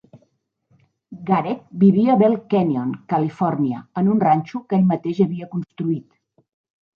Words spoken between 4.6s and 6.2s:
que ell mateix havia construït.